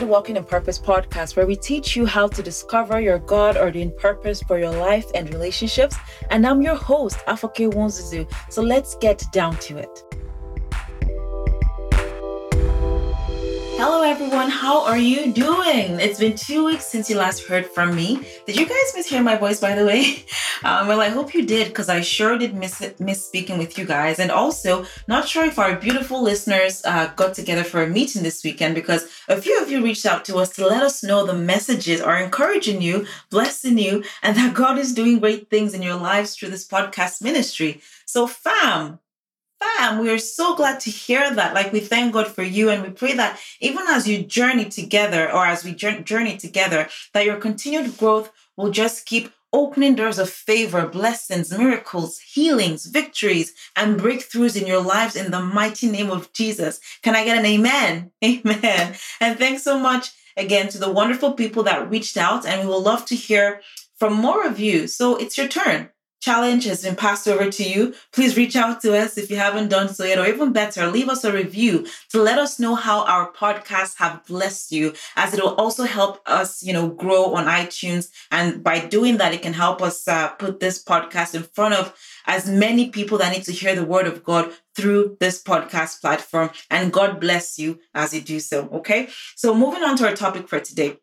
[0.00, 3.96] the Walking in Purpose podcast, where we teach you how to discover your God ordained
[3.98, 5.94] purpose for your life and relationships.
[6.30, 8.26] And I'm your host, Afoke Wonzuzu.
[8.48, 10.19] So let's get down to it.
[13.82, 14.50] Hello, everyone.
[14.50, 15.98] How are you doing?
[16.00, 18.20] It's been two weeks since you last heard from me.
[18.44, 20.26] Did you guys miss hearing my voice, by the way?
[20.62, 23.78] Um, well, I hope you did because I sure did miss it, miss speaking with
[23.78, 24.18] you guys.
[24.18, 28.44] And also, not sure if our beautiful listeners uh, got together for a meeting this
[28.44, 31.32] weekend because a few of you reached out to us to let us know the
[31.32, 35.96] messages are encouraging you, blessing you, and that God is doing great things in your
[35.96, 37.80] lives through this podcast ministry.
[38.04, 38.98] So, fam,
[39.60, 41.54] Fam, we are so glad to hear that.
[41.54, 45.30] Like, we thank God for you, and we pray that even as you journey together,
[45.30, 50.30] or as we journey together, that your continued growth will just keep opening doors of
[50.30, 56.32] favor, blessings, miracles, healings, victories, and breakthroughs in your lives in the mighty name of
[56.32, 56.80] Jesus.
[57.02, 58.12] Can I get an amen?
[58.24, 58.94] Amen.
[59.20, 62.82] And thanks so much again to the wonderful people that reached out, and we will
[62.82, 63.60] love to hear
[63.96, 64.86] from more of you.
[64.86, 65.90] So it's your turn
[66.20, 69.68] challenge has been passed over to you, please reach out to us if you haven't
[69.68, 73.04] done so yet, or even better, leave us a review to let us know how
[73.04, 77.46] our podcasts have blessed you, as it will also help us, you know, grow on
[77.46, 78.10] iTunes.
[78.30, 81.94] And by doing that, it can help us uh, put this podcast in front of
[82.26, 86.50] as many people that need to hear the word of God through this podcast platform.
[86.70, 88.68] And God bless you as you do so.
[88.68, 89.08] Okay.
[89.36, 90.98] So moving on to our topic for today.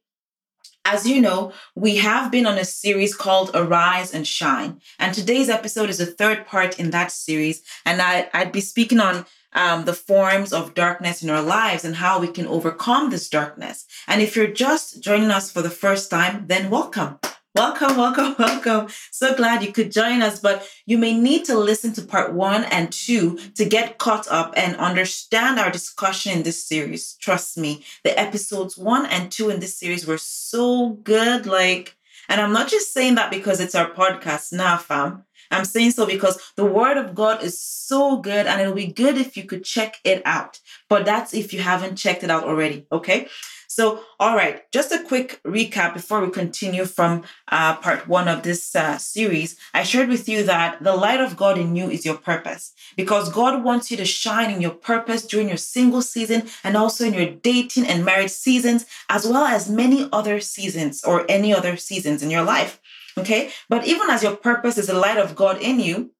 [0.89, 4.79] As you know, we have been on a series called Arise and Shine.
[4.97, 7.61] And today's episode is the third part in that series.
[7.85, 11.97] And I, would be speaking on um, the forms of darkness in our lives and
[11.97, 13.85] how we can overcome this darkness.
[14.07, 17.19] And if you're just joining us for the first time, then welcome.
[17.57, 18.87] Welcome, welcome, welcome.
[19.09, 22.65] So glad you could join us, but you may need to listen to part one
[22.65, 27.15] and two to get caught up and understand our discussion in this series.
[27.15, 31.47] Trust me, the episodes one and two in this series were so good.
[31.47, 31.97] Like,
[32.29, 35.23] and I'm not just saying that because it's our podcast, nah, fam.
[35.49, 39.17] I'm saying so because the word of God is so good and it'll be good
[39.17, 40.59] if you could check it out.
[40.89, 43.29] But that's if you haven't checked it out already, okay?
[43.77, 48.41] So, all right, just a quick recap before we continue from uh, part one of
[48.41, 49.55] this uh, series.
[49.71, 53.31] I shared with you that the light of God in you is your purpose because
[53.31, 57.13] God wants you to shine in your purpose during your single season and also in
[57.13, 62.23] your dating and marriage seasons, as well as many other seasons or any other seasons
[62.23, 62.81] in your life.
[63.15, 66.13] Okay, but even as your purpose is the light of God in you,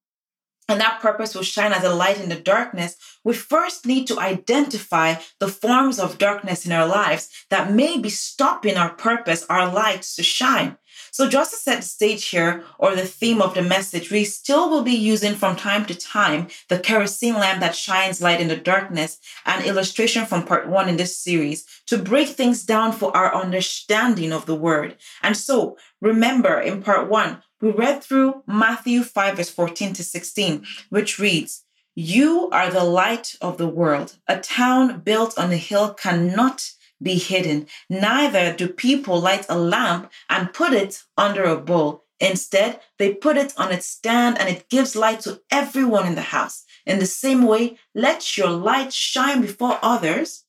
[0.70, 4.20] and that purpose will shine as a light in the darkness, we first need to
[4.20, 9.72] identify the forms of darkness in our lives that may be stopping our purpose, our
[9.72, 10.78] light to shine.
[11.12, 14.70] So, just to set the stage here, or the theme of the message, we still
[14.70, 18.58] will be using from time to time the kerosene lamp that shines light in the
[18.58, 23.34] darkness, an illustration from part one in this series, to break things down for our
[23.34, 24.98] understanding of the word.
[25.22, 30.66] And so, remember in part one, we read through Matthew 5, verse 14 to 16,
[30.90, 31.64] which reads,
[31.96, 34.18] You are the light of the world.
[34.28, 37.68] A town built on a hill cannot be hidden.
[37.90, 42.06] Neither do people light a lamp and put it under a bowl.
[42.20, 46.22] Instead, they put it on its stand and it gives light to everyone in the
[46.22, 46.64] house.
[46.86, 50.46] In the same way, let your light shine before others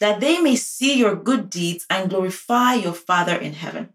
[0.00, 3.92] that they may see your good deeds and glorify your Father in heaven.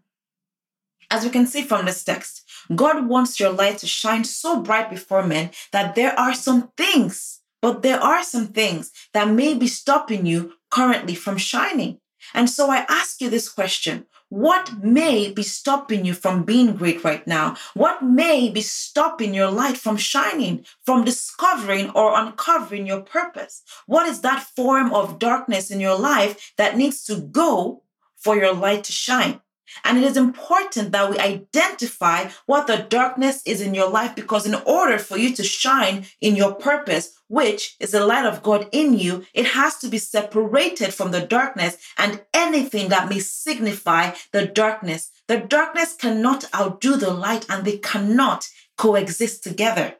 [1.14, 2.42] As we can see from this text,
[2.74, 7.40] God wants your light to shine so bright before men that there are some things,
[7.62, 12.00] but there are some things that may be stopping you currently from shining.
[12.34, 17.04] And so I ask you this question What may be stopping you from being great
[17.04, 17.54] right now?
[17.74, 23.62] What may be stopping your light from shining, from discovering or uncovering your purpose?
[23.86, 27.84] What is that form of darkness in your life that needs to go
[28.16, 29.40] for your light to shine?
[29.84, 34.46] And it is important that we identify what the darkness is in your life because,
[34.46, 38.68] in order for you to shine in your purpose, which is the light of God
[38.72, 44.12] in you, it has to be separated from the darkness and anything that may signify
[44.32, 45.10] the darkness.
[45.26, 48.46] The darkness cannot outdo the light and they cannot
[48.76, 49.96] coexist together.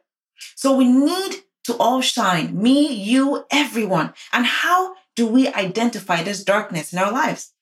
[0.55, 4.13] So we need to all shine me, you, everyone.
[4.31, 7.54] And how do we identify this darkness in our lives?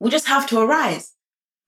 [0.00, 1.12] We just have to arise.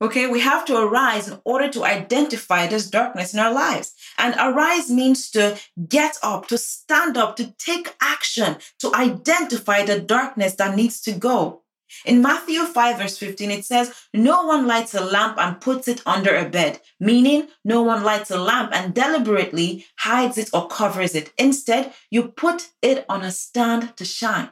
[0.02, 3.92] Okay, we have to arise in order to identify this darkness in our lives.
[4.16, 10.00] And arise means to get up, to stand up, to take action, to identify the
[10.00, 11.62] darkness that needs to go.
[12.06, 16.02] In Matthew 5, verse 15, it says, No one lights a lamp and puts it
[16.06, 21.14] under a bed, meaning no one lights a lamp and deliberately hides it or covers
[21.14, 21.32] it.
[21.36, 24.50] Instead, you put it on a stand to shine.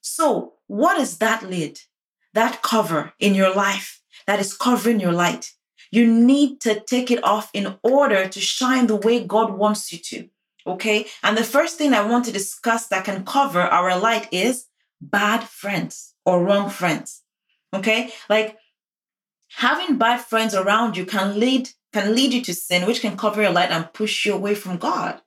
[0.00, 1.80] So, what is that lid,
[2.34, 5.52] that cover in your life that is covering your light?
[5.90, 9.98] You need to take it off in order to shine the way God wants you
[9.98, 10.28] to.
[10.66, 11.06] Okay.
[11.22, 14.66] And the first thing I want to discuss that can cover our light is
[15.00, 17.22] bad friends or wrong friends.
[17.74, 18.12] Okay.
[18.28, 18.56] Like
[19.56, 23.42] having bad friends around you can lead can lead you to sin, which can cover
[23.42, 25.20] your light and push you away from God.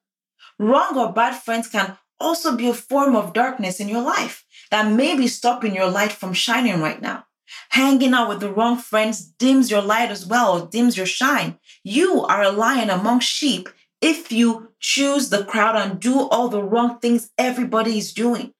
[0.57, 4.42] Wrong or bad friends can also be a form of darkness in your life
[4.73, 7.27] that may be stopping your light from shining right now.
[7.69, 11.59] Hanging out with the wrong friends dims your light as well, dims your shine.
[11.83, 13.69] You are a lion among sheep
[14.01, 18.55] if you choose the crowd and do all the wrong things everybody is doing.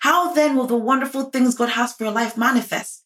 [0.00, 3.04] How then will the wonderful things God has for your life manifest?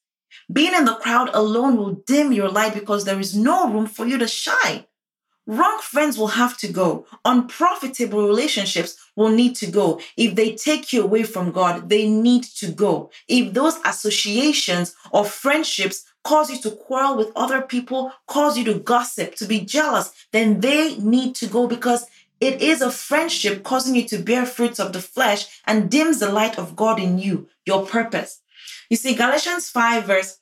[0.53, 4.07] Being in the crowd alone will dim your light because there is no room for
[4.07, 4.85] you to shine.
[5.47, 7.05] Wrong friends will have to go.
[7.25, 10.01] Unprofitable relationships will need to go.
[10.17, 13.11] If they take you away from God, they need to go.
[13.27, 18.79] If those associations or friendships cause you to quarrel with other people, cause you to
[18.79, 22.07] gossip, to be jealous, then they need to go because
[22.41, 26.31] it is a friendship causing you to bear fruits of the flesh and dims the
[26.31, 28.41] light of God in you, your purpose.
[28.91, 30.39] You see, Galatians 5, verse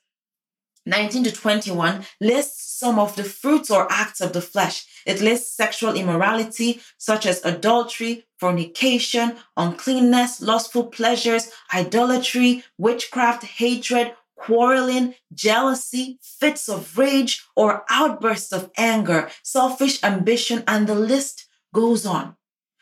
[0.85, 4.85] 19 to 21 lists some of the fruits or acts of the flesh.
[5.05, 15.13] It lists sexual immorality, such as adultery, fornication, uncleanness, lustful pleasures, idolatry, witchcraft, hatred, quarreling,
[15.33, 22.35] jealousy, fits of rage, or outbursts of anger, selfish ambition, and the list goes on.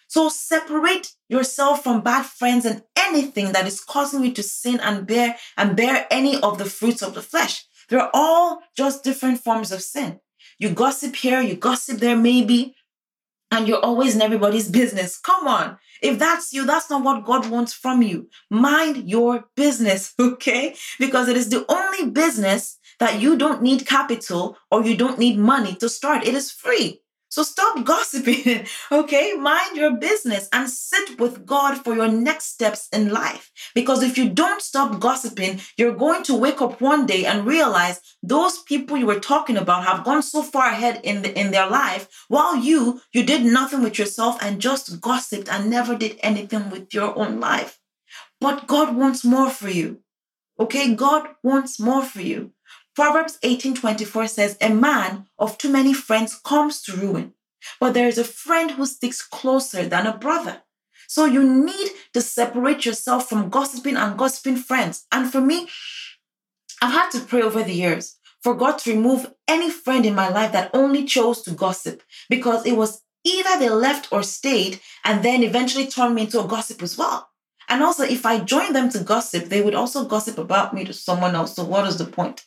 [0.08, 5.06] So separate yourself from bad friends and anything that is causing you to sin and
[5.06, 7.66] bear and bear any of the fruits of the flesh.
[7.90, 10.20] They're all just different forms of sin.
[10.58, 12.76] You gossip here, you gossip there, maybe,
[13.52, 15.18] and you're always in everybody's business.
[15.18, 15.78] Come on.
[16.02, 18.30] If that's you, that's not what God wants from you.
[18.50, 20.76] Mind your business, okay?
[21.00, 25.38] Because it is the only business that you don't need capital or you don't need
[25.38, 26.28] money to start.
[26.28, 27.02] It is free.
[27.30, 29.34] So stop gossiping, okay?
[29.34, 33.52] Mind your business and sit with God for your next steps in life.
[33.76, 38.02] Because if you don't stop gossiping, you're going to wake up one day and realize
[38.24, 41.70] those people you were talking about have gone so far ahead in the, in their
[41.70, 46.70] life while you you did nothing with yourself and just gossiped and never did anything
[46.70, 47.80] with your own life.
[48.42, 50.02] But God wants more for you.
[50.60, 50.96] Okay?
[50.96, 52.54] God wants more for you.
[52.96, 57.34] Proverbs 18:24 says, "A man of too many friends comes to ruin,
[57.80, 60.64] but there is a friend who sticks closer than a brother."
[61.08, 65.06] So you need to separate yourself from gossiping and gossiping friends.
[65.12, 65.68] And for me,
[66.82, 70.30] I've had to pray over the years for God to remove any friend in my
[70.30, 75.24] life that only chose to gossip because it was either they left or stayed and
[75.24, 77.30] then eventually turned me into a gossip as well.
[77.68, 80.94] And also, if I joined them to gossip, they would also gossip about me to
[80.94, 81.56] someone else.
[81.56, 82.46] So, what is the point?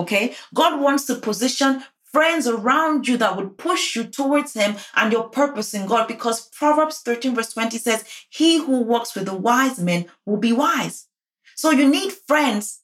[0.00, 0.34] Okay.
[0.54, 5.28] God wants to position friends around you that would push you towards Him and your
[5.28, 9.78] purpose in God because Proverbs 13, verse 20 says, He who walks with the wise
[9.78, 11.06] men will be wise.
[11.54, 12.80] So you need friends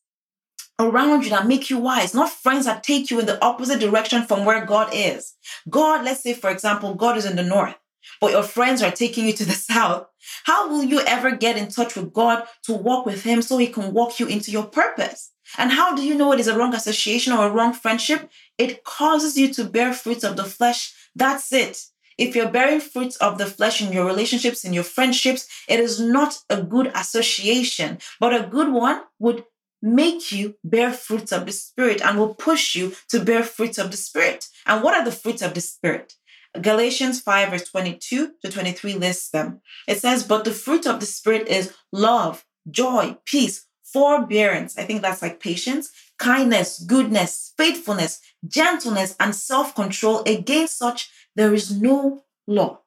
[0.78, 4.24] around you that make you wise, not friends that take you in the opposite direction
[4.24, 5.34] from where God is.
[5.68, 7.76] God, let's say, for example, God is in the north,
[8.20, 10.06] but your friends are taking you to the south.
[10.44, 13.68] How will you ever get in touch with God to walk with Him so He
[13.68, 15.32] can walk you into your purpose?
[15.58, 18.30] And how do you know it is a wrong association or a wrong friendship?
[18.58, 20.92] It causes you to bear fruits of the flesh.
[21.14, 21.78] That's it.
[22.18, 26.00] If you're bearing fruits of the flesh in your relationships, in your friendships, it is
[26.00, 29.44] not a good association, but a good one would
[29.82, 33.90] make you bear fruits of the Spirit and will push you to bear fruits of
[33.90, 34.48] the Spirit.
[34.64, 36.14] And what are the fruits of the Spirit?
[36.60, 39.60] Galatians 5, verse 22 to 23 lists them.
[39.86, 44.76] It says, But the fruit of the Spirit is love, joy, peace, forbearance.
[44.76, 50.22] I think that's like patience, kindness, goodness, faithfulness, gentleness, and self control.
[50.26, 52.80] Against such, there is no law.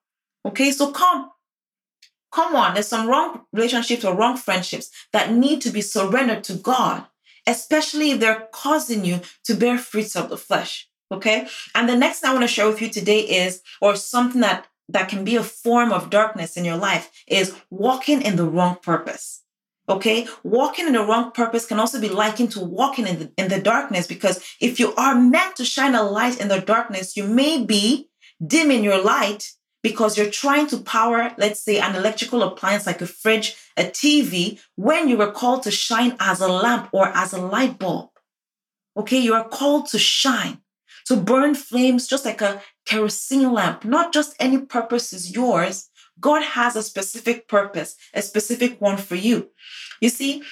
[0.46, 1.32] Okay, so come.
[2.32, 6.54] Come on, there's some wrong relationships or wrong friendships that need to be surrendered to
[6.54, 7.06] God,
[7.48, 10.88] especially if they're causing you to bear fruits of the flesh.
[11.12, 11.48] Okay.
[11.74, 14.68] And the next thing I want to share with you today is, or something that
[14.90, 18.78] that can be a form of darkness in your life is walking in the wrong
[18.80, 19.42] purpose.
[19.90, 23.48] Okay, walking in the wrong purpose can also be likened to walking in the, in
[23.48, 27.24] the darkness because if you are meant to shine a light in the darkness, you
[27.24, 28.08] may be
[28.46, 33.08] dimming your light because you're trying to power, let's say, an electrical appliance like a
[33.08, 37.42] fridge, a TV, when you were called to shine as a lamp or as a
[37.42, 38.10] light bulb.
[38.96, 40.60] Okay, you are called to shine,
[41.06, 43.86] to burn flames just like a kerosene lamp.
[43.86, 45.89] Not just any purpose is yours,
[46.20, 49.50] God has a specific purpose, a specific one for you.
[50.02, 50.44] You see,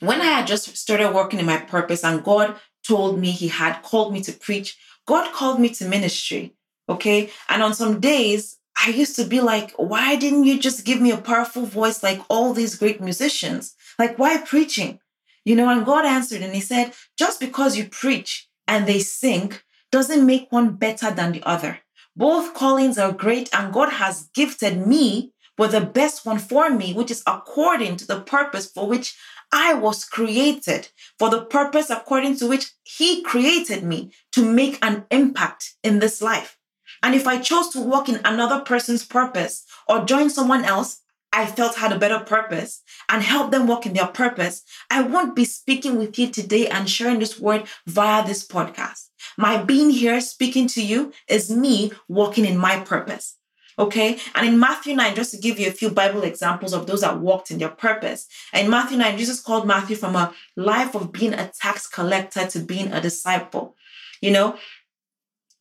[0.00, 3.82] when I had just started working in my purpose and God told me He had
[3.82, 4.76] called me to preach,
[5.06, 6.54] God called me to ministry.
[6.88, 7.30] Okay.
[7.48, 11.10] And on some days, I used to be like, why didn't you just give me
[11.10, 13.74] a powerful voice like all these great musicians?
[13.98, 15.00] Like, why preaching?
[15.44, 19.52] You know, and God answered and He said, just because you preach and they sing
[19.90, 21.80] doesn't make one better than the other.
[22.16, 26.94] Both callings are great, and God has gifted me with the best one for me,
[26.94, 29.16] which is according to the purpose for which
[29.52, 35.04] I was created, for the purpose according to which He created me to make an
[35.10, 36.58] impact in this life.
[37.02, 41.02] And if I chose to walk in another person's purpose or join someone else
[41.36, 45.36] I felt had a better purpose and help them walk in their purpose, I won't
[45.36, 49.08] be speaking with you today and sharing this word via this podcast.
[49.36, 53.36] My being here speaking to you is me walking in my purpose.
[53.78, 54.18] Okay.
[54.34, 57.20] And in Matthew 9, just to give you a few Bible examples of those that
[57.20, 58.26] walked in their purpose.
[58.54, 62.60] In Matthew 9, Jesus called Matthew from a life of being a tax collector to
[62.60, 63.76] being a disciple.
[64.22, 64.58] You know,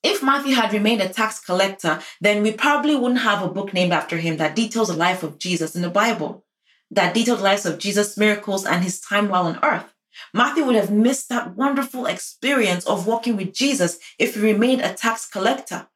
[0.01, 3.91] if Matthew had remained a tax collector, then we probably wouldn't have a book named
[3.91, 6.45] after him that details the life of Jesus in the Bible,
[6.91, 9.94] that details the lives of Jesus' miracles and his time while on earth.
[10.33, 14.93] Matthew would have missed that wonderful experience of walking with Jesus if he remained a
[14.93, 15.87] tax collector.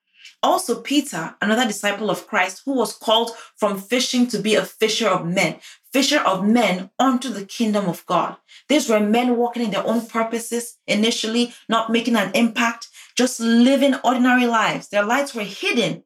[0.41, 5.09] Also, Peter, another disciple of Christ, who was called from fishing to be a fisher
[5.09, 5.59] of men,
[5.91, 8.37] fisher of men unto the kingdom of God.
[8.69, 13.95] These were men walking in their own purposes, initially not making an impact, just living
[14.03, 14.87] ordinary lives.
[14.87, 16.03] Their lights were hidden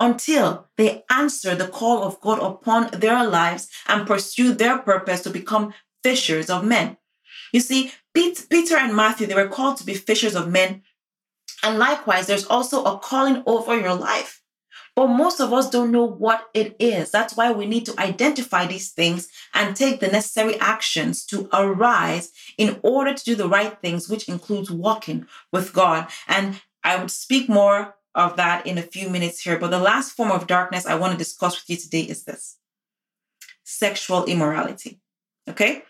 [0.00, 5.30] until they answered the call of God upon their lives and pursued their purpose to
[5.30, 5.72] become
[6.02, 6.96] fishers of men.
[7.52, 10.82] You see, Peter and Matthew, they were called to be fishers of men.
[11.62, 14.42] And likewise, there's also a calling over your life.
[14.94, 17.12] But most of us don't know what it is.
[17.12, 22.32] That's why we need to identify these things and take the necessary actions to arise
[22.56, 26.08] in order to do the right things, which includes walking with God.
[26.26, 29.56] And I would speak more of that in a few minutes here.
[29.56, 32.56] But the last form of darkness I want to discuss with you today is this
[33.62, 35.00] sexual immorality.
[35.48, 35.84] Okay?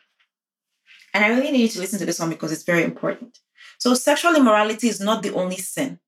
[1.14, 3.38] And I really need you to listen to this one because it's very important.
[3.78, 6.00] So, sexual immorality is not the only sin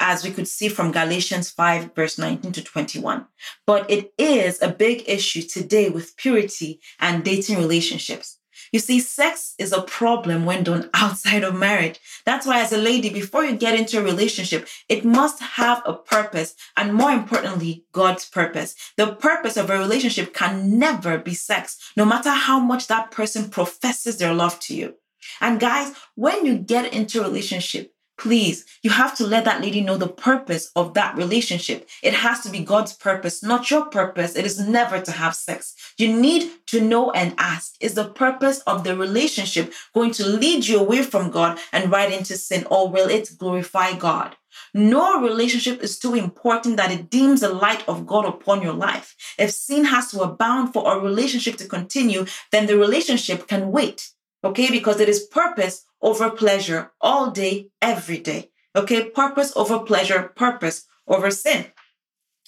[0.00, 3.26] as we could see from Galatians 5, verse 19 to 21.
[3.66, 8.38] But it is a big issue today with purity and dating relationships.
[8.74, 12.00] You see, sex is a problem when done outside of marriage.
[12.26, 15.94] That's why, as a lady, before you get into a relationship, it must have a
[15.94, 18.74] purpose, and more importantly, God's purpose.
[18.96, 23.48] The purpose of a relationship can never be sex, no matter how much that person
[23.48, 24.96] professes their love to you.
[25.40, 29.80] And guys, when you get into a relationship, Please, you have to let that lady
[29.80, 31.88] know the purpose of that relationship.
[32.02, 34.36] It has to be God's purpose, not your purpose.
[34.36, 35.74] It is never to have sex.
[35.98, 40.66] You need to know and ask Is the purpose of the relationship going to lead
[40.66, 44.36] you away from God and right into sin, or will it glorify God?
[44.72, 49.16] No relationship is too important that it dims the light of God upon your life.
[49.38, 54.10] If sin has to abound for a relationship to continue, then the relationship can wait.
[54.44, 58.50] Okay, because it is purpose over pleasure all day, every day.
[58.76, 61.66] Okay, purpose over pleasure, purpose over sin.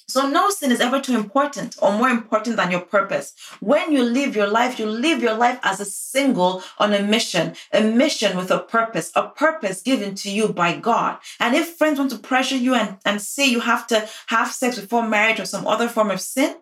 [0.08, 3.34] So no sin is ever too important or more important than your purpose.
[3.58, 7.56] When you live your life, you live your life as a single on a mission,
[7.72, 11.18] a mission with a purpose, a purpose given to you by God.
[11.40, 14.78] And if friends want to pressure you and, and say you have to have sex
[14.78, 16.56] before marriage or some other form of sin,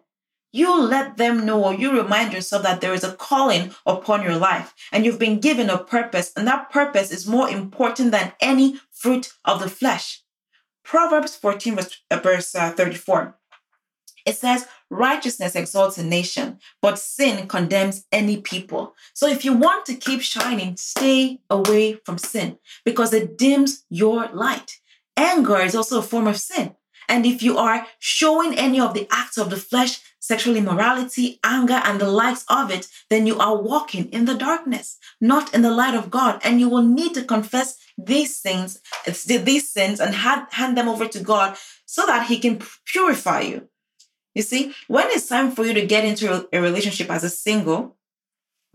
[0.55, 4.37] you let them know or you remind yourself that there is a calling upon your
[4.37, 8.79] life and you've been given a purpose, and that purpose is more important than any
[8.93, 10.23] fruit of the flesh.
[10.85, 11.75] Proverbs 14,
[12.23, 13.37] verse uh, uh, 34.
[14.25, 18.95] It says, Righteousness exalts a nation, but sin condemns any people.
[19.13, 24.29] So if you want to keep shining, stay away from sin because it dims your
[24.29, 24.79] light.
[25.17, 26.77] Anger is also a form of sin.
[27.09, 31.81] And if you are showing any of the acts of the flesh, sexual immorality, anger,
[31.85, 35.71] and the likes of it, then you are walking in the darkness, not in the
[35.71, 36.41] light of God.
[36.43, 38.81] And you will need to confess these things,
[39.27, 43.69] these sins, and hand, them over to God so that He can purify you.
[44.35, 47.97] You see, when it's time for you to get into a relationship as a single,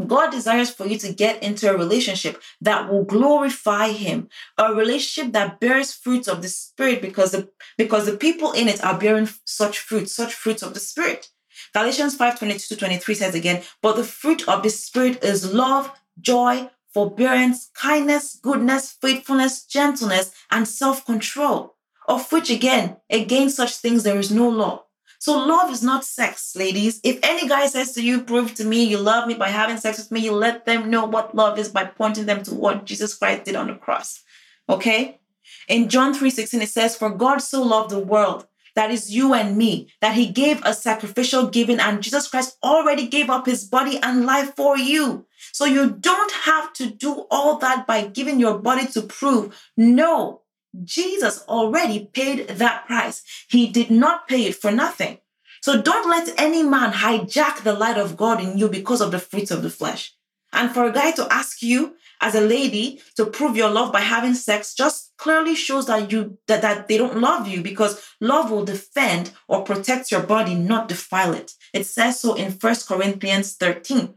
[0.06, 5.34] God desires for you to get into a relationship that will glorify him, a relationship
[5.34, 9.28] that bears fruits of the spirit because the because the people in it are bearing
[9.44, 11.30] such fruits, such fruits of the spirit.
[11.74, 16.70] Galatians 5 22 23 says again, but the fruit of the Spirit is love, joy,
[16.94, 21.76] forbearance, kindness, goodness, faithfulness, gentleness, and self control,
[22.08, 24.86] of which again, against such things there is no law.
[25.20, 27.02] So love is not sex, ladies.
[27.04, 29.98] If any guy says to you, prove to me you love me by having sex
[29.98, 33.16] with me, you let them know what love is by pointing them to what Jesus
[33.16, 34.24] Christ did on the cross.
[34.70, 35.20] Okay?
[35.68, 39.58] In John 3:16 it says, "For God so loved the world, that is you and
[39.58, 44.00] me, that he gave a sacrificial giving and Jesus Christ already gave up his body
[44.02, 45.26] and life for you.
[45.52, 49.60] So you don't have to do all that by giving your body to prove.
[49.78, 50.42] No,
[50.84, 53.24] Jesus already paid that price.
[53.50, 55.20] He did not pay it for nothing.
[55.62, 59.20] So don't let any man hijack the light of God in you because of the
[59.20, 60.14] fruits of the flesh.
[60.54, 64.02] And for a guy to ask you as a lady to prove your love by
[64.02, 68.52] having sex just clearly shows that you that, that they don't love you because love
[68.52, 71.54] will defend or protect your body, not defile it.
[71.74, 74.14] It says so in First Corinthians 13.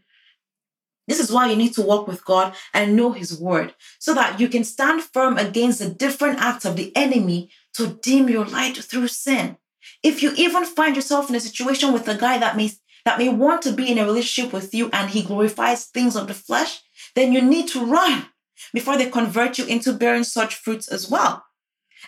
[1.09, 4.39] This is why you need to walk with God and know His word so that
[4.39, 8.77] you can stand firm against the different acts of the enemy to dim your light
[8.77, 9.57] through sin.
[10.03, 12.71] If you even find yourself in a situation with a guy that may
[13.05, 16.29] that may want to be in a relationship with you and he glorifies things of
[16.29, 16.83] the flesh,
[17.15, 18.27] then you need to run
[18.73, 21.45] before they convert you into bearing such fruits as well.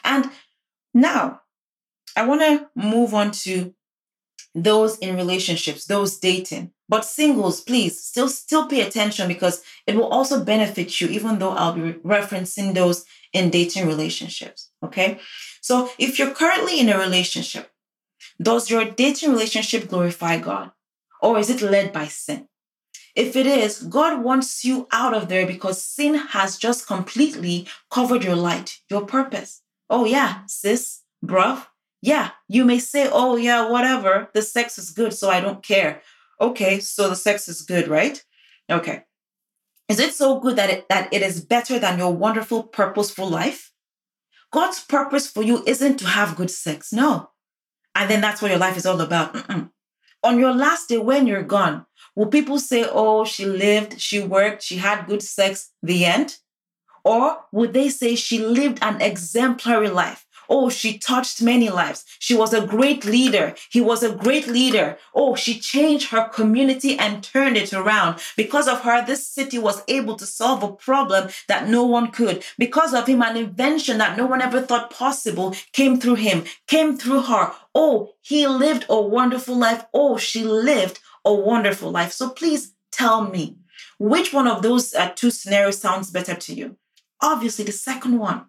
[0.02, 0.30] And
[0.92, 1.40] now
[2.16, 3.74] I want to move on to
[4.54, 6.72] those in relationships, those dating.
[6.88, 11.50] But singles, please still still pay attention because it will also benefit you, even though
[11.50, 14.70] I'll be referencing those in dating relationships.
[14.82, 15.18] Okay.
[15.60, 17.72] So if you're currently in a relationship,
[18.40, 20.72] does your dating relationship glorify God?
[21.22, 22.48] Or is it led by sin?
[23.14, 28.24] If it is, God wants you out of there because sin has just completely covered
[28.24, 29.62] your light, your purpose.
[29.88, 31.66] Oh, yeah, sis, bruv.
[32.02, 34.28] Yeah, you may say, oh, yeah, whatever.
[34.34, 36.02] The sex is good, so I don't care.
[36.40, 38.22] Okay, so the sex is good, right?
[38.68, 39.04] Okay.
[39.88, 43.72] Is it so good that it, that it is better than your wonderful, purposeful life?
[44.52, 47.30] God's purpose for you isn't to have good sex, no.
[47.94, 49.34] And then that's what your life is all about.
[49.34, 49.70] Mm-mm.
[50.22, 54.62] On your last day, when you're gone, will people say, oh, she lived, she worked,
[54.62, 56.38] she had good sex, the end?
[57.04, 60.26] Or would they say she lived an exemplary life?
[60.48, 62.04] Oh, she touched many lives.
[62.18, 63.54] She was a great leader.
[63.70, 64.98] He was a great leader.
[65.14, 68.20] Oh, she changed her community and turned it around.
[68.36, 72.44] Because of her, this city was able to solve a problem that no one could.
[72.58, 76.96] Because of him, an invention that no one ever thought possible came through him, came
[76.96, 77.52] through her.
[77.74, 79.84] Oh, he lived a wonderful life.
[79.92, 82.12] Oh, she lived a wonderful life.
[82.12, 83.58] So please tell me,
[83.98, 86.76] which one of those uh, two scenarios sounds better to you?
[87.20, 88.46] Obviously, the second one.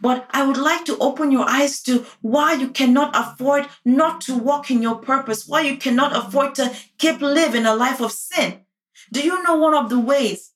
[0.00, 4.36] But I would like to open your eyes to why you cannot afford not to
[4.36, 8.60] walk in your purpose, why you cannot afford to keep living a life of sin.
[9.10, 10.52] Do you know one of the ways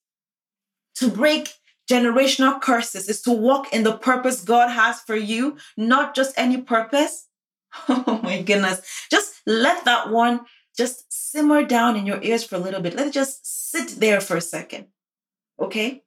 [0.96, 1.54] to break
[1.90, 6.60] generational curses is to walk in the purpose God has for you, not just any
[6.60, 7.28] purpose?
[7.88, 8.82] Oh my goodness.
[9.10, 10.40] Just let that one
[10.76, 12.94] just simmer down in your ears for a little bit.
[12.94, 14.86] Let it just sit there for a second.
[15.58, 16.04] Okay?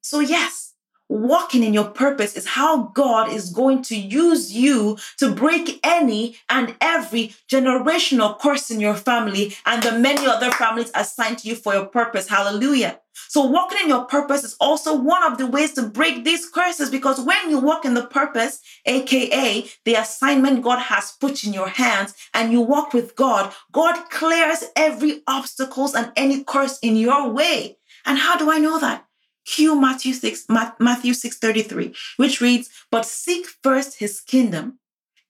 [0.00, 0.73] So, yes,
[1.08, 6.36] walking in your purpose is how God is going to use you to break any
[6.48, 11.54] and every generational curse in your family and the many other families assigned to you
[11.54, 12.28] for your purpose.
[12.28, 13.00] Hallelujah.
[13.28, 16.90] So walking in your purpose is also one of the ways to break these curses
[16.90, 21.68] because when you walk in the purpose, aka the assignment God has put in your
[21.68, 27.28] hands and you walk with God, God clears every obstacles and any curse in your
[27.28, 27.78] way.
[28.04, 29.06] And how do I know that?
[29.44, 34.78] Cue Matthew 6, Matthew 6:33, which reads, But seek first his kingdom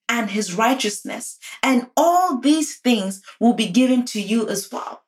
[0.09, 5.05] and his righteousness, and all these things will be given to you as well.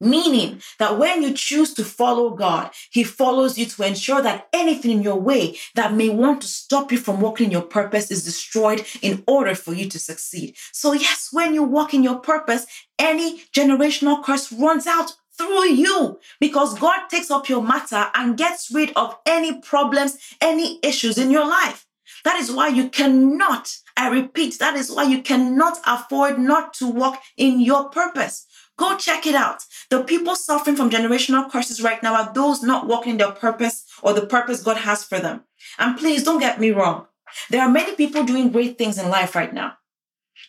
[0.00, 4.92] Meaning that when you choose to follow God, He follows you to ensure that anything
[4.92, 8.24] in your way that may want to stop you from walking in your purpose is
[8.24, 10.54] destroyed in order for you to succeed.
[10.72, 16.18] So, yes, when you walk in your purpose, any generational curse runs out through you
[16.40, 21.30] because God takes up your matter and gets rid of any problems, any issues in
[21.30, 21.86] your life.
[22.24, 26.86] That is why you cannot, I repeat, that is why you cannot afford not to
[26.86, 28.46] walk in your purpose.
[28.76, 29.62] Go check it out.
[29.90, 34.12] The people suffering from generational curses right now are those not walking their purpose or
[34.12, 35.44] the purpose God has for them.
[35.78, 37.06] And please don't get me wrong.
[37.50, 39.74] There are many people doing great things in life right now.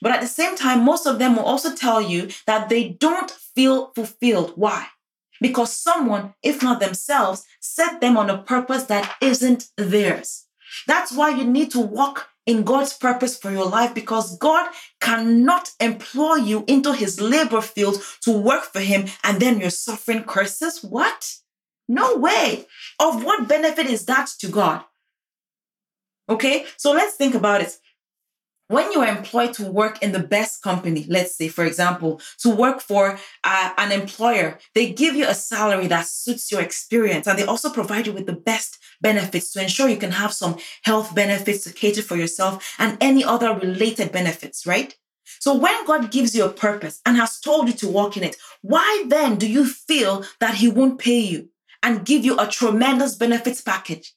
[0.01, 3.31] But at the same time, most of them will also tell you that they don't
[3.31, 4.53] feel fulfilled.
[4.55, 4.87] Why?
[5.41, 10.45] Because someone, if not themselves, set them on a purpose that isn't theirs.
[10.87, 15.71] That's why you need to walk in God's purpose for your life because God cannot
[15.79, 20.83] employ you into his labor field to work for him and then you're suffering curses.
[20.83, 21.35] What?
[21.87, 22.65] No way.
[22.99, 24.83] Of what benefit is that to God?
[26.27, 27.77] Okay, so let's think about it.
[28.69, 32.49] When you are employed to work in the best company, let's say, for example, to
[32.49, 37.37] work for uh, an employer, they give you a salary that suits your experience and
[37.37, 41.15] they also provide you with the best benefits to ensure you can have some health
[41.15, 44.95] benefits to cater for yourself and any other related benefits, right?
[45.39, 48.35] So when God gives you a purpose and has told you to walk in it,
[48.61, 51.49] why then do you feel that He won't pay you
[51.81, 54.13] and give you a tremendous benefits package?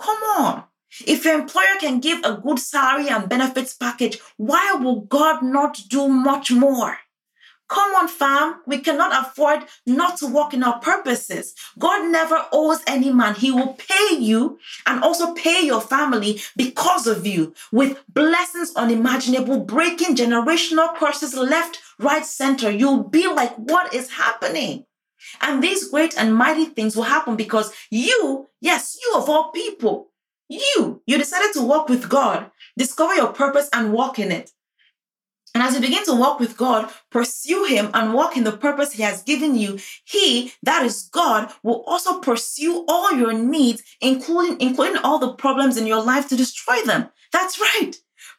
[0.00, 0.64] Come on.
[1.06, 5.80] If your employer can give a good salary and benefits package, why will God not
[5.88, 6.98] do much more?
[7.68, 8.60] Come on, fam.
[8.66, 11.52] We cannot afford not to walk in our purposes.
[11.78, 13.34] God never owes any man.
[13.34, 19.64] He will pay you and also pay your family because of you with blessings unimaginable,
[19.64, 22.70] breaking generational curses left, right, center.
[22.70, 24.86] You'll be like, what is happening?
[25.40, 30.10] And these great and mighty things will happen because you, yes, you of all people,
[30.48, 34.52] you, you decided to walk with God, discover your purpose and walk in it.
[35.54, 38.92] And as you begin to walk with God, pursue Him and walk in the purpose
[38.92, 44.60] He has given you, He, that is God, will also pursue all your needs, including,
[44.60, 47.08] including all the problems in your life to destroy them.
[47.32, 47.92] That's right.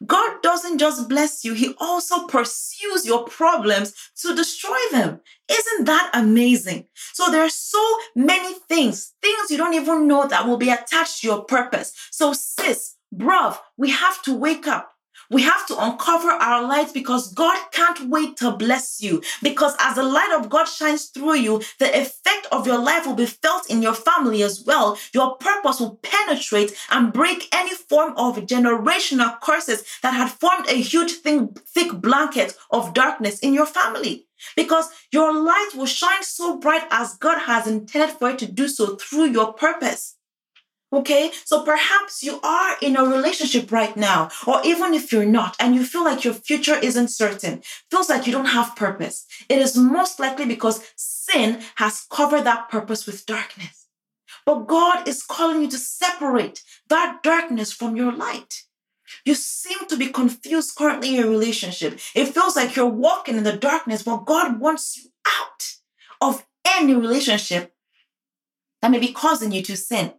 [0.06, 5.20] God doesn't just bless you, He also pursues your problems to destroy them.
[5.50, 6.86] Isn't that amazing?
[7.12, 11.20] So there are so many things, things you don't even know that will be attached
[11.20, 11.92] to your purpose.
[12.10, 14.92] So, sis, bruv, we have to wake up.
[15.30, 19.22] We have to uncover our lights because God can't wait to bless you.
[19.42, 23.14] Because as the light of God shines through you, the effect of your life will
[23.14, 24.98] be felt in your family as well.
[25.12, 30.80] Your purpose will penetrate and break any form of generational curses that had formed a
[30.80, 34.26] huge thing, thick blanket of darkness in your family.
[34.56, 38.68] Because your light will shine so bright as God has intended for it to do
[38.68, 40.17] so through your purpose.
[40.90, 45.54] Okay, so perhaps you are in a relationship right now, or even if you're not,
[45.60, 49.26] and you feel like your future isn't certain, feels like you don't have purpose.
[49.50, 53.86] It is most likely because sin has covered that purpose with darkness.
[54.46, 58.62] But God is calling you to separate that darkness from your light.
[59.26, 61.98] You seem to be confused currently in your relationship.
[62.14, 65.74] It feels like you're walking in the darkness, but God wants you out
[66.22, 67.74] of any relationship
[68.80, 70.14] that may be causing you to sin.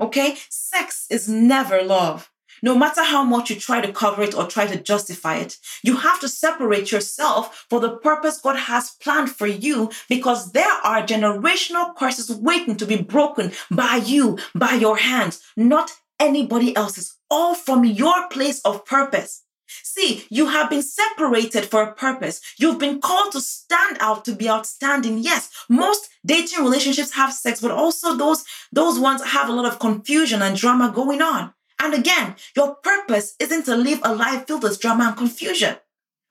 [0.00, 0.36] Okay?
[0.48, 2.30] Sex is never love.
[2.62, 5.96] No matter how much you try to cover it or try to justify it, you
[5.98, 11.06] have to separate yourself for the purpose God has planned for you because there are
[11.06, 17.54] generational curses waiting to be broken by you, by your hands, not anybody else's, all
[17.54, 19.44] from your place of purpose.
[19.68, 22.40] See, you have been separated for a purpose.
[22.58, 25.18] You've been called to stand out, to be outstanding.
[25.18, 29.78] Yes, most dating relationships have sex, but also those, those ones have a lot of
[29.78, 31.52] confusion and drama going on.
[31.80, 35.76] And again, your purpose isn't to live a life filled with drama and confusion.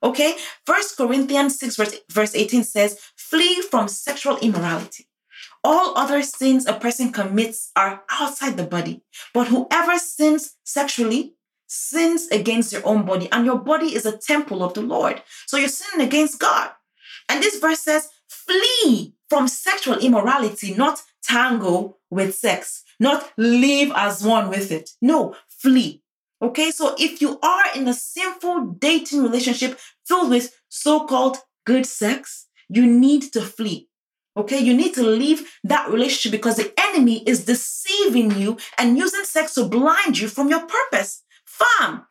[0.03, 0.35] Okay?
[0.65, 5.07] First Corinthians 6 verse, verse 18 says, flee from sexual immorality.
[5.63, 9.01] All other sins a person commits are outside the body,
[9.33, 11.33] but whoever sins sexually
[11.67, 15.21] sins against your own body, and your body is a temple of the Lord.
[15.45, 16.71] So you're sinning against God.
[17.29, 24.23] And this verse says, flee from sexual immorality, not tangle with sex, not live as
[24.23, 24.91] one with it.
[25.01, 26.01] No, flee.
[26.41, 31.85] Okay, so if you are in a sinful dating relationship filled with so called good
[31.85, 33.89] sex, you need to flee.
[34.37, 39.23] Okay, you need to leave that relationship because the enemy is deceiving you and using
[39.23, 41.23] sex to blind you from your purpose.
[41.57, 42.05] Fam,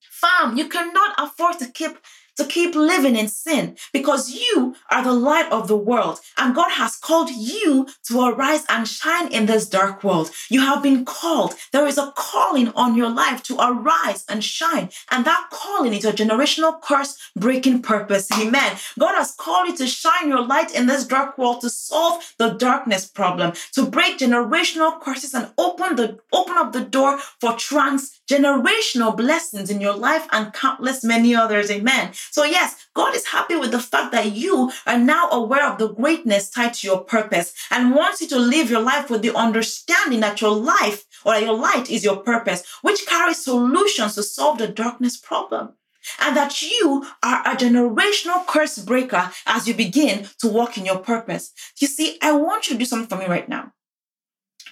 [0.00, 1.98] fam, you cannot afford to keep
[2.38, 6.70] to keep living in sin because you are the light of the world and God
[6.70, 10.30] has called you to arise and shine in this dark world.
[10.48, 11.56] You have been called.
[11.72, 14.90] There is a calling on your life to arise and shine.
[15.10, 18.28] And that calling is a generational curse breaking purpose.
[18.30, 18.76] Amen.
[18.98, 22.50] God has called you to shine your light in this dark world to solve the
[22.50, 28.17] darkness problem, to break generational curses and open the open up the door for trans
[28.28, 31.70] generational blessings in your life and countless many others.
[31.70, 32.10] Amen.
[32.30, 35.88] So, yes, God is happy with the fact that you are now aware of the
[35.88, 40.20] greatness tied to your purpose and wants you to live your life with the understanding
[40.20, 44.68] that your life or your light is your purpose, which carries solutions to solve the
[44.68, 45.74] darkness problem.
[46.20, 50.98] And that you are a generational curse breaker as you begin to walk in your
[50.98, 51.52] purpose.
[51.78, 53.72] You see, I want you to do something for me right now.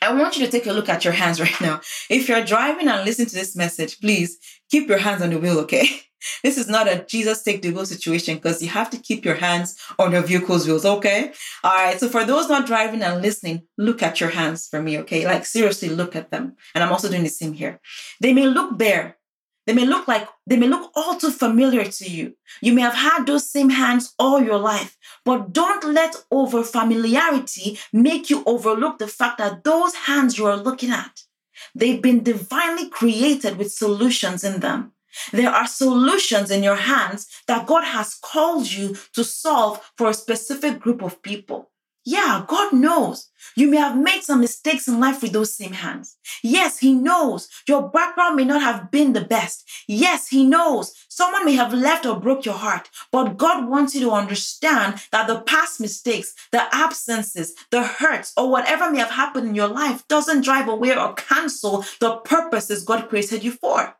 [0.02, 1.80] I want you to take a look at your hands right now.
[2.10, 4.38] If you're driving and listening to this message, please
[4.70, 5.88] keep your hands on the wheel, okay?
[6.42, 9.36] This is not a Jesus take the wheel situation because you have to keep your
[9.36, 11.32] hands on your vehicle's wheels, okay?
[11.62, 14.98] All right, so for those not driving and listening, look at your hands for me,
[15.00, 15.24] okay?
[15.24, 16.56] Like seriously, look at them.
[16.74, 17.80] And I'm also doing the same here.
[18.20, 19.18] They may look bare,
[19.66, 22.34] They may look like, they may look all too familiar to you.
[22.60, 27.78] You may have had those same hands all your life, but don't let over familiarity
[27.92, 31.22] make you overlook the fact that those hands you are looking at,
[31.74, 34.92] they've been divinely created with solutions in them.
[35.32, 40.14] There are solutions in your hands that God has called you to solve for a
[40.14, 41.70] specific group of people.
[42.06, 43.30] Yeah, God knows.
[43.56, 46.16] You may have made some mistakes in life with those same hands.
[46.40, 47.48] Yes, He knows.
[47.66, 49.68] Your background may not have been the best.
[49.88, 50.94] Yes, He knows.
[51.08, 52.88] Someone may have left or broke your heart.
[53.10, 58.50] But God wants you to understand that the past mistakes, the absences, the hurts, or
[58.50, 63.08] whatever may have happened in your life doesn't drive away or cancel the purposes God
[63.08, 63.96] created you for.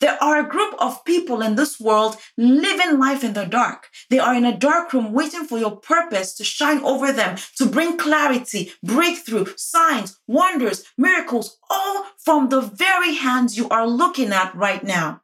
[0.00, 3.88] There are a group of people in this world living life in the dark.
[4.10, 7.66] They are in a dark room waiting for your purpose to shine over them, to
[7.66, 14.54] bring clarity, breakthrough, signs, wonders, miracles, all from the very hands you are looking at
[14.54, 15.22] right now.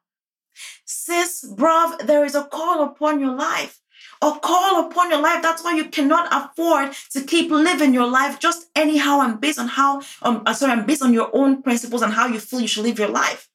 [0.85, 3.81] Sis, bruv, there is a call upon your life.
[4.21, 5.43] A call upon your life.
[5.43, 9.69] That's why you cannot afford to keep living your life just anyhow and based on
[9.69, 12.67] how, um, uh, sorry, and based on your own principles and how you feel you
[12.67, 13.48] should live your life.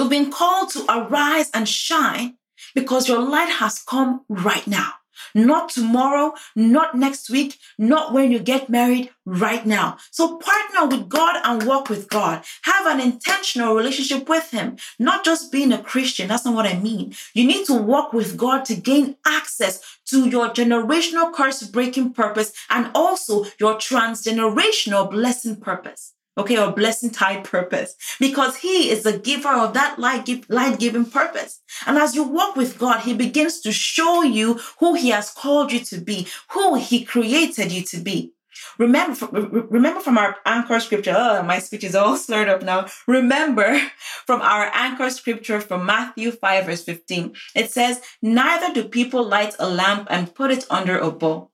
[0.00, 2.38] You've been called to arise and shine
[2.74, 4.94] because your light has come right now.
[5.34, 9.98] Not tomorrow, not next week, not when you get married, right now.
[10.10, 12.42] So partner with God and walk with God.
[12.62, 16.28] Have an intentional relationship with Him, not just being a Christian.
[16.28, 17.14] That's not what I mean.
[17.34, 22.54] You need to walk with God to gain access to your generational curse breaking purpose
[22.70, 29.18] and also your transgenerational blessing purpose okay, or blessing tied purpose, because He is the
[29.18, 31.60] giver of that light, light giving purpose.
[31.86, 35.72] And as you walk with God, He begins to show you who He has called
[35.72, 38.32] you to be, who He created you to be.
[38.78, 39.26] Remember,
[39.70, 41.14] remember from our anchor scripture.
[41.16, 42.86] Oh, my speech is all slurred up now.
[43.06, 43.78] Remember
[44.26, 47.34] from our anchor scripture from Matthew 5, verse 15.
[47.54, 51.49] It says, Neither do people light a lamp and put it under a bowl.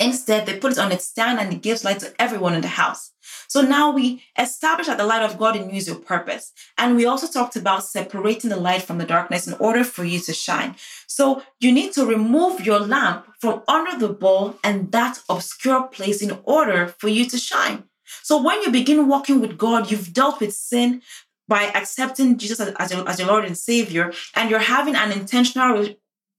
[0.00, 2.68] Instead, they put it on its stand and it gives light to everyone in the
[2.68, 3.12] house.
[3.48, 6.52] So now we established that the light of God in you is your purpose.
[6.76, 10.20] And we also talked about separating the light from the darkness in order for you
[10.20, 10.76] to shine.
[11.06, 16.22] So you need to remove your lamp from under the bowl and that obscure place
[16.22, 17.84] in order for you to shine.
[18.22, 21.02] So when you begin walking with God, you've dealt with sin,
[21.48, 25.88] by accepting Jesus as, your, as your Lord and Savior, and you're having an intentional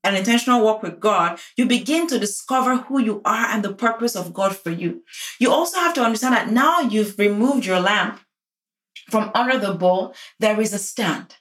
[0.04, 4.16] an intentional walk with God, you begin to discover who you are and the purpose
[4.16, 5.04] of God for you.
[5.40, 8.22] You also have to understand that now you've removed your lamp
[9.10, 11.36] from under the bowl, there is a stand.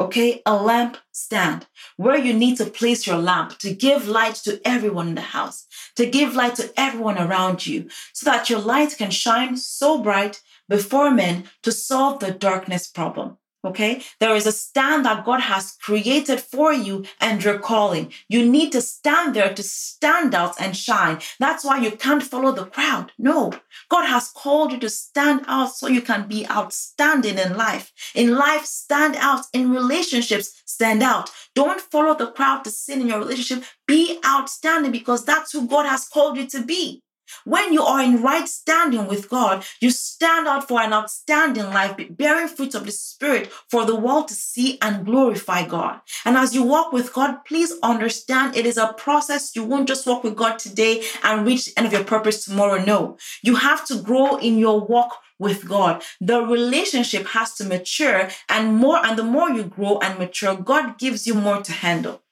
[0.00, 1.66] Okay, a lamp stand
[1.96, 5.66] where you need to place your lamp to give light to everyone in the house,
[5.96, 10.40] to give light to everyone around you, so that your light can shine so bright
[10.68, 13.38] before men to solve the darkness problem.
[13.64, 14.02] Okay.
[14.20, 18.12] There is a stand that God has created for you and you're calling.
[18.28, 21.18] You need to stand there to stand out and shine.
[21.40, 23.10] That's why you can't follow the crowd.
[23.18, 23.52] No.
[23.88, 27.92] God has called you to stand out so you can be outstanding in life.
[28.14, 29.46] In life, stand out.
[29.52, 31.30] In relationships, stand out.
[31.56, 33.64] Don't follow the crowd to sin in your relationship.
[33.88, 37.02] Be outstanding because that's who God has called you to be.
[37.44, 41.96] When you are in right standing with God, you stand out for an outstanding life,
[42.10, 46.00] bearing fruits of the Spirit for the world to see and glorify God.
[46.24, 49.54] And as you walk with God, please understand it is a process.
[49.54, 52.84] You won't just walk with God today and reach the end of your purpose tomorrow.
[52.84, 56.02] No, you have to grow in your walk with God.
[56.20, 60.98] The relationship has to mature and more, and the more you grow and mature, God
[60.98, 62.22] gives you more to handle.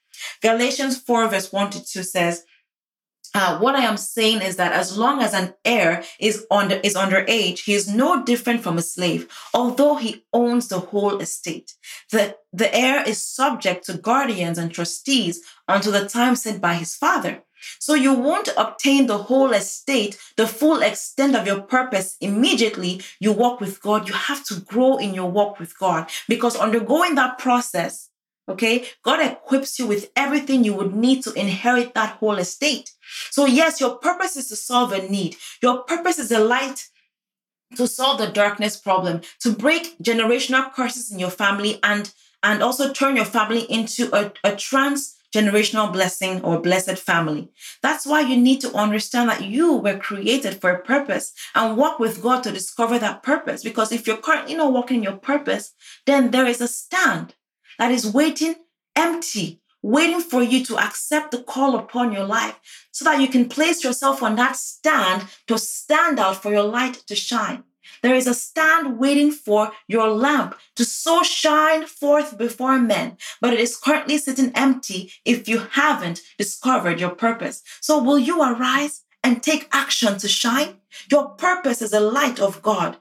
[0.43, 2.45] Galatians 4 verse 1 to 2 says,
[3.37, 6.95] uh, what I am saying is that as long as an heir is under is
[6.95, 11.75] underage, he is no different from a slave, although he owns the whole estate.
[12.11, 16.95] The, the heir is subject to guardians and trustees until the time set by his
[16.95, 17.43] father.
[17.79, 23.33] So you won't obtain the whole estate, the full extent of your purpose immediately you
[23.33, 24.09] walk with God.
[24.09, 28.09] You have to grow in your walk with God because undergoing that process
[28.49, 28.87] Okay.
[29.03, 32.93] God equips you with everything you would need to inherit that whole estate.
[33.31, 35.37] So, yes, your purpose is to solve a need.
[35.63, 36.87] Your purpose is a light
[37.77, 42.93] to solve the darkness problem, to break generational curses in your family and, and also
[42.93, 47.51] turn your family into a, a trans generational blessing or blessed family.
[47.83, 51.99] That's why you need to understand that you were created for a purpose and walk
[51.99, 53.63] with God to discover that purpose.
[53.63, 55.75] Because if you're currently not walking your purpose,
[56.07, 57.35] then there is a stand
[57.79, 58.57] that is waiting
[58.95, 62.59] empty, waiting for you to accept the call upon your life
[62.91, 66.95] so that you can place yourself on that stand to stand out for your light
[67.07, 67.65] to shine.
[68.03, 73.53] There is a stand waiting for your lamp to so shine forth before men, but
[73.53, 77.63] it is currently sitting empty if you haven't discovered your purpose.
[77.81, 80.77] So will you arise and take action to shine?
[81.11, 82.97] Your purpose is a light of God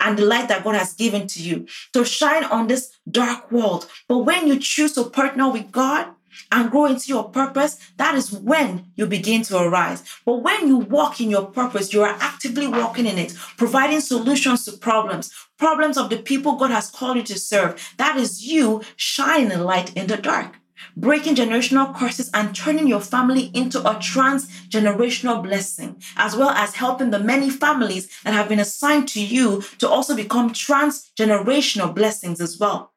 [0.00, 3.88] and the light that God has given to you to shine on this dark world.
[4.08, 6.08] But when you choose to partner with God,
[6.52, 10.04] and grow into your purpose, that is when you begin to arise.
[10.24, 14.64] But when you walk in your purpose, you are actively walking in it, providing solutions
[14.64, 17.94] to problems, problems of the people God has called you to serve.
[17.96, 20.56] That is you shining light in the dark
[20.96, 27.10] breaking generational curses and turning your family into a trans-generational blessing, as well as helping
[27.10, 32.58] the many families that have been assigned to you to also become trans-generational blessings as
[32.58, 32.92] well.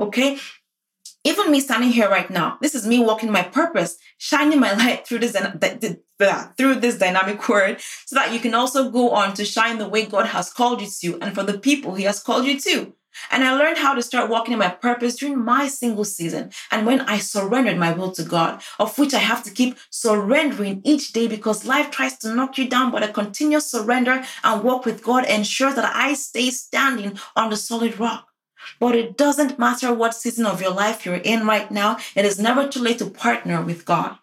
[0.00, 0.38] Okay?
[1.24, 5.06] Even me standing here right now, this is me walking my purpose, shining my light
[5.06, 5.36] through this
[6.56, 10.06] through this dynamic word, so that you can also go on to shine the way
[10.06, 12.94] God has called you to, and for the people He has called you to.
[13.30, 16.86] And I learned how to start walking in my purpose during my single season and
[16.86, 21.12] when I surrendered my will to God, of which I have to keep surrendering each
[21.12, 25.02] day because life tries to knock you down, but a continuous surrender and walk with
[25.02, 28.28] God ensures that I stay standing on the solid rock.
[28.80, 32.38] But it doesn't matter what season of your life you're in right now, it is
[32.38, 34.18] never too late to partner with God,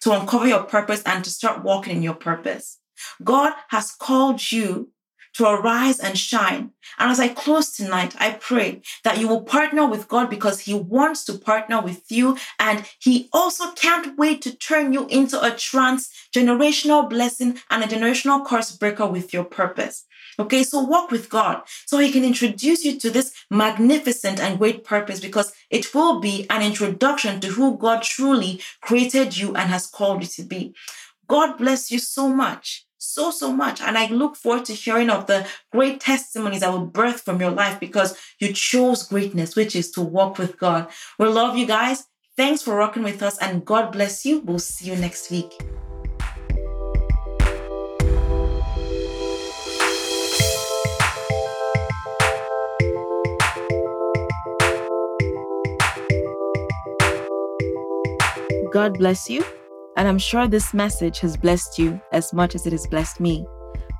[0.00, 2.78] to uncover your purpose and to start walking in your purpose.
[3.22, 4.90] God has called you
[5.36, 6.70] to arise and shine.
[6.98, 10.74] And as I close tonight, I pray that you will partner with God because He
[10.74, 12.38] wants to partner with you.
[12.58, 17.86] And He also can't wait to turn you into a trans generational blessing and a
[17.86, 20.04] generational curse breaker with your purpose.
[20.38, 24.84] Okay, so walk with God so He can introduce you to this magnificent and great
[24.84, 29.86] purpose because it will be an introduction to who God truly created you and has
[29.86, 30.74] called you to be.
[31.28, 32.85] God bless you so much
[33.16, 33.80] so, so much.
[33.80, 37.50] And I look forward to hearing of the great testimonies that will birth from your
[37.50, 40.88] life because you chose greatness, which is to walk with God.
[41.18, 42.04] We love you guys.
[42.36, 44.40] Thanks for rocking with us and God bless you.
[44.40, 45.58] We'll see you next week.
[58.70, 59.42] God bless you
[59.96, 63.46] and I'm sure this message has blessed you as much as it has blessed me.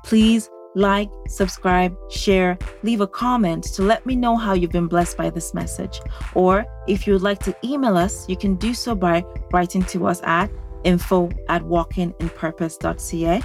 [0.03, 5.17] Please like, subscribe, share, leave a comment to let me know how you've been blessed
[5.17, 5.99] by this message.
[6.35, 10.21] Or if you'd like to email us, you can do so by writing to us
[10.23, 10.51] at
[10.83, 13.41] info at walkinginpurpose.ca.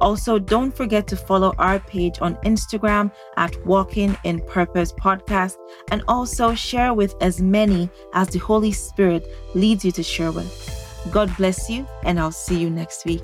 [0.00, 5.56] Also, don't forget to follow our page on Instagram at Walking in Purpose Podcast
[5.90, 10.83] and also share with as many as the Holy Spirit leads you to share with.
[11.10, 13.22] God bless you, and I'll see you next week.